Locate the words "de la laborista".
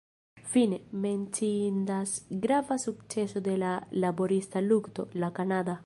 3.39-4.59